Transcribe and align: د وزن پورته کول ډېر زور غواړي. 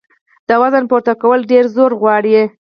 د 0.47 0.49
وزن 0.61 0.83
پورته 0.89 1.13
کول 1.21 1.39
ډېر 1.51 1.65
زور 1.75 1.91
غواړي. 2.01 2.35